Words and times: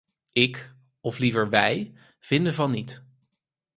Ik– 0.31 0.73
of 1.07 1.17
liever: 1.19 1.49
wij– 1.49 1.93
vinden 2.19 2.53
van 2.53 2.71
niet. 2.71 3.03